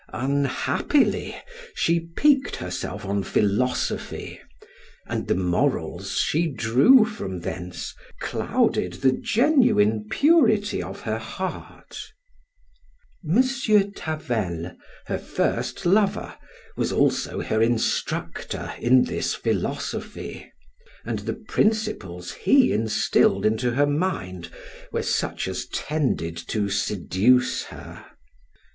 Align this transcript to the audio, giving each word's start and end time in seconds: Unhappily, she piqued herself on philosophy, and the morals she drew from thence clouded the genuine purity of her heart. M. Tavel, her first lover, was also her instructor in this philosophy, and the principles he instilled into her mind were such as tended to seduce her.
Unhappily, 0.13 1.35
she 1.75 1.99
piqued 1.99 2.55
herself 2.55 3.05
on 3.05 3.21
philosophy, 3.21 4.39
and 5.05 5.27
the 5.27 5.35
morals 5.35 6.17
she 6.17 6.47
drew 6.47 7.05
from 7.05 7.41
thence 7.41 7.93
clouded 8.19 8.93
the 8.93 9.11
genuine 9.11 10.07
purity 10.09 10.81
of 10.81 11.01
her 11.01 11.19
heart. 11.19 11.99
M. 13.23 13.43
Tavel, 13.91 14.75
her 15.05 15.19
first 15.19 15.85
lover, 15.85 16.35
was 16.75 16.91
also 16.91 17.39
her 17.43 17.61
instructor 17.61 18.73
in 18.79 19.03
this 19.03 19.35
philosophy, 19.35 20.51
and 21.05 21.19
the 21.19 21.35
principles 21.47 22.31
he 22.31 22.73
instilled 22.73 23.45
into 23.45 23.69
her 23.75 23.85
mind 23.85 24.49
were 24.91 25.03
such 25.03 25.47
as 25.47 25.67
tended 25.67 26.37
to 26.47 26.69
seduce 26.69 27.65
her. 27.65 28.03